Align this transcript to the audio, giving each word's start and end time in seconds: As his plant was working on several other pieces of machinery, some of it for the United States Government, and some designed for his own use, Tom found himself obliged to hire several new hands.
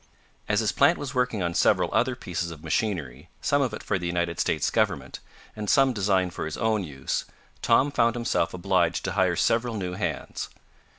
As 0.49 0.61
his 0.61 0.71
plant 0.71 0.97
was 0.97 1.13
working 1.13 1.43
on 1.43 1.53
several 1.53 1.87
other 1.93 2.15
pieces 2.15 2.49
of 2.49 2.63
machinery, 2.63 3.29
some 3.39 3.61
of 3.61 3.71
it 3.71 3.83
for 3.83 3.99
the 3.99 4.07
United 4.07 4.39
States 4.39 4.71
Government, 4.71 5.19
and 5.55 5.69
some 5.69 5.93
designed 5.93 6.33
for 6.33 6.45
his 6.45 6.57
own 6.57 6.83
use, 6.83 7.25
Tom 7.61 7.91
found 7.91 8.15
himself 8.15 8.51
obliged 8.51 9.05
to 9.05 9.11
hire 9.11 9.35
several 9.35 9.75
new 9.75 9.93
hands. 9.93 10.49